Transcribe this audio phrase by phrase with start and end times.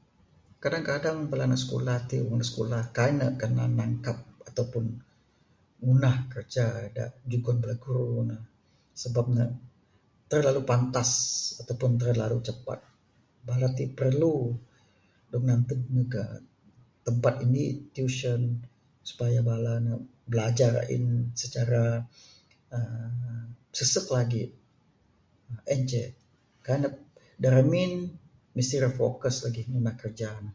[0.66, 4.84] Kadang kadang bala anak skulah tik, wang ne skulah kai ne kanan nangkap atau pun
[5.82, 8.38] ngundah kraja da jugon bala guru ne.
[9.02, 9.44] Sebab ne
[10.30, 11.10] terlalu pantas
[11.60, 12.80] atau pun terlalu cepat,
[13.48, 14.34] Bala tik perlu
[15.30, 16.32] dog nantud nduh uhh
[17.06, 18.42] tempat indik tuisyen
[19.10, 19.92] supaya bala ne
[20.30, 21.06] blajar a'in
[21.40, 21.82] secara
[22.76, 23.42] uhh
[23.76, 24.42] sesuk lagi.
[25.48, 26.06] Mung en ceh.
[27.42, 27.92] Da ramin,
[28.56, 30.50] mesti ra fokus lagi ngundah kerja ne.